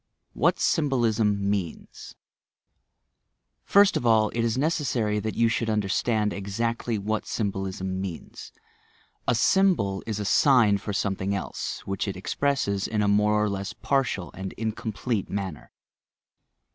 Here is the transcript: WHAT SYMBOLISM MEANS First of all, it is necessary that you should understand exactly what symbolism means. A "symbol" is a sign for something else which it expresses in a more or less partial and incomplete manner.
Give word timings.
WHAT 0.33 0.59
SYMBOLISM 0.59 1.47
MEANS 1.47 2.15
First 3.63 3.95
of 3.95 4.03
all, 4.03 4.29
it 4.29 4.39
is 4.43 4.57
necessary 4.57 5.19
that 5.19 5.35
you 5.35 5.47
should 5.47 5.69
understand 5.69 6.33
exactly 6.33 6.97
what 6.97 7.27
symbolism 7.27 8.01
means. 8.01 8.51
A 9.27 9.35
"symbol" 9.35 10.01
is 10.07 10.19
a 10.19 10.25
sign 10.25 10.79
for 10.79 10.91
something 10.91 11.35
else 11.35 11.85
which 11.85 12.07
it 12.07 12.17
expresses 12.17 12.87
in 12.87 13.03
a 13.03 13.07
more 13.07 13.39
or 13.43 13.47
less 13.47 13.73
partial 13.73 14.31
and 14.33 14.53
incomplete 14.53 15.29
manner. 15.29 15.71